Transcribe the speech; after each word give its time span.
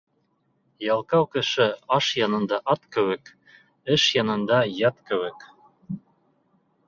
Ялҡау 0.83 1.25
кеше 1.35 1.65
аш 1.97 2.07
янында 2.19 2.59
ат 2.75 2.87
кеүек, 2.97 3.31
эш 3.97 4.07
янында 4.15 4.61
ят 4.79 4.99
кеүек. 5.11 5.47